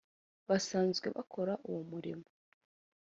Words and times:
basanzwe 0.49 1.07
bakora 1.15 1.53
uwo 1.67 1.81
murimo 1.91 2.25